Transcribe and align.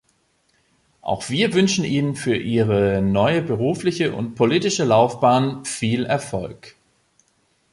Auch 1.03 1.29
wir 1.29 1.53
wünschen 1.53 1.85
Ihnen 1.85 2.15
für 2.15 2.35
Ihre 2.35 3.03
neue 3.03 3.43
berufliche 3.43 4.13
und 4.15 4.33
politische 4.33 4.83
Laufbahn 4.83 5.63
viel 5.63 6.05
Erfolg. 6.07 6.73